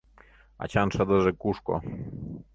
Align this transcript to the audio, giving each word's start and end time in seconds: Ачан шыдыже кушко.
Ачан 0.63 0.89
шыдыже 0.95 1.31
кушко. 1.41 1.75